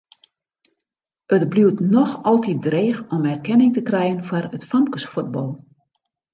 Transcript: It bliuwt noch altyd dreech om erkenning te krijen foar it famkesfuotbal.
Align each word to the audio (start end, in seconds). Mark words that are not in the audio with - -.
It 1.37 1.45
bliuwt 1.51 1.79
noch 1.93 2.15
altyd 2.31 2.59
dreech 2.67 2.99
om 3.15 3.29
erkenning 3.35 3.71
te 3.75 3.83
krijen 3.89 4.25
foar 4.27 4.45
it 4.55 4.67
famkesfuotbal. 4.69 5.49